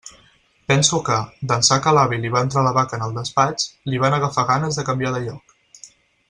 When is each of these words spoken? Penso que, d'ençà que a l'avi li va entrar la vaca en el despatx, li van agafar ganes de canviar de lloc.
Penso 0.71 0.99
que, 1.09 1.17
d'ençà 1.51 1.77
que 1.83 1.91
a 1.91 1.93
l'avi 1.97 2.19
li 2.23 2.31
va 2.37 2.43
entrar 2.47 2.63
la 2.69 2.73
vaca 2.79 2.99
en 2.99 3.05
el 3.09 3.13
despatx, 3.19 3.67
li 3.93 4.01
van 4.07 4.17
agafar 4.19 4.47
ganes 4.55 4.81
de 4.81 4.87
canviar 4.89 5.13
de 5.19 5.23
lloc. 5.29 5.55